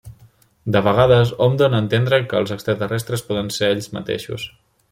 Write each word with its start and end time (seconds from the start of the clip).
De 0.75 0.79
vegades 0.87 1.33
hom 1.47 1.59
dóna 1.63 1.79
a 1.81 1.83
entendre 1.85 2.21
que 2.31 2.41
els 2.41 2.57
extraterrestres 2.59 3.27
poden 3.29 3.55
ser 3.59 3.73
ells 3.75 3.93
mateixos. 4.01 4.53